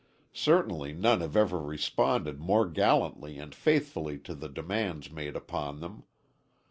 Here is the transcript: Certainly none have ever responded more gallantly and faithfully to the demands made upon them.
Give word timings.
Certainly 0.33 0.93
none 0.93 1.21
have 1.21 1.35
ever 1.35 1.59
responded 1.61 2.39
more 2.39 2.65
gallantly 2.67 3.37
and 3.37 3.53
faithfully 3.53 4.17
to 4.21 4.33
the 4.33 4.49
demands 4.49 5.11
made 5.11 5.35
upon 5.35 5.79
them. 5.79 6.05